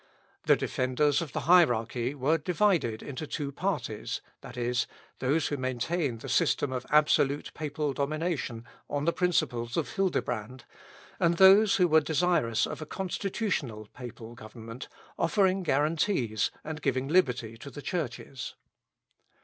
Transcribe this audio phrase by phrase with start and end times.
[0.47, 4.87] The defenders of the hierarchy were divided into two parties, viz.,
[5.19, 10.65] those who maintained the system of absolute Papal domination, on the principles of Hildebrand,
[11.19, 14.87] and those who were desirous of a constitutional Papal government,
[15.19, 18.55] offering guarantees and giving liberty to the churches.